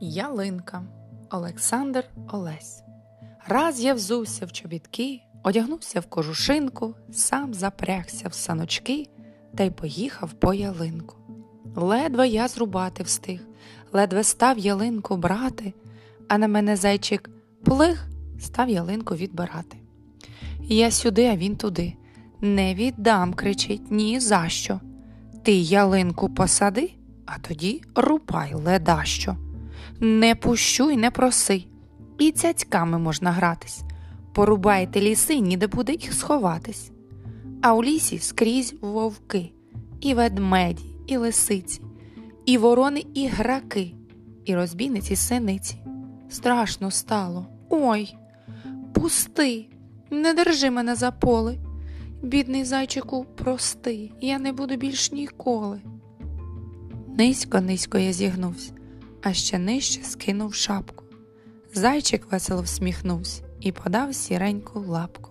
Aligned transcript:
Ялинка 0.00 0.82
Олександр 1.30 2.04
Олесь. 2.28 2.82
Раз 3.48 3.80
я 3.80 3.94
взувся 3.94 4.46
в 4.46 4.52
чобітки, 4.52 5.20
одягнувся 5.42 6.00
в 6.00 6.06
кожушинку, 6.06 6.94
сам 7.12 7.54
запрягся 7.54 8.28
в 8.28 8.34
саночки 8.34 9.08
та 9.54 9.64
й 9.64 9.70
поїхав 9.70 10.32
по 10.32 10.54
ялинку. 10.54 11.16
Ледве 11.76 12.28
я 12.28 12.48
зрубати 12.48 13.02
встиг, 13.02 13.40
ледве 13.92 14.24
став 14.24 14.58
ялинку 14.58 15.16
брати, 15.16 15.74
а 16.28 16.38
на 16.38 16.48
мене 16.48 16.76
зайчик 16.76 17.30
плих 17.64 18.08
став 18.40 18.68
ялинку 18.68 19.14
відбирати. 19.14 19.76
Я 20.60 20.90
сюди, 20.90 21.26
а 21.26 21.36
він 21.36 21.56
туди. 21.56 21.94
Не 22.40 22.74
віддам, 22.74 23.34
кричить, 23.34 23.90
ні 23.90 24.20
за 24.20 24.48
що. 24.48 24.80
Ти 25.42 25.52
ялинку 25.52 26.28
посади, 26.28 26.90
а 27.26 27.38
тоді 27.38 27.82
рубай 27.94 28.54
ледащо. 28.54 29.36
Не 30.00 30.34
пущу 30.34 30.90
й 30.90 30.96
не 30.96 31.10
проси, 31.10 31.64
і 32.18 32.30
цяцьками 32.30 32.98
можна 32.98 33.30
гратись. 33.30 33.82
Порубайте 34.34 35.00
ліси, 35.00 35.38
ніде 35.38 35.66
буде 35.66 35.92
їх 35.92 36.12
сховатись. 36.12 36.90
А 37.62 37.74
у 37.74 37.84
лісі 37.84 38.18
скрізь 38.18 38.74
вовки, 38.80 39.52
і 40.00 40.14
ведмеді, 40.14 40.84
і 41.06 41.16
лисиці, 41.16 41.80
і 42.46 42.58
ворони, 42.58 43.04
і 43.14 43.26
граки, 43.26 43.94
і 44.44 44.54
розбійниці 44.54 45.16
синиці. 45.16 45.76
Страшно 46.28 46.90
стало. 46.90 47.46
Ой, 47.70 48.16
пусти, 48.94 49.66
не 50.10 50.34
держи 50.34 50.70
мене 50.70 50.94
за 50.94 51.10
поли. 51.10 51.58
Бідний 52.22 52.64
зайчику, 52.64 53.26
прости, 53.36 54.10
я 54.20 54.38
не 54.38 54.52
буду 54.52 54.76
більш 54.76 55.12
ніколи. 55.12 55.80
Низько, 57.18 57.60
низько 57.60 57.98
я 57.98 58.12
зігнувся, 58.12 58.72
а 59.28 59.34
ще 59.34 59.58
нижче 59.58 60.02
скинув 60.04 60.54
шапку. 60.54 61.04
Зайчик 61.74 62.32
весело 62.32 62.62
всміхнувся 62.62 63.42
і 63.60 63.72
подав 63.72 64.14
сіреньку 64.14 64.80
лапку. 64.80 65.30